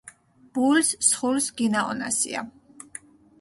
[0.53, 2.43] ბულს სხულს გინაჸონასია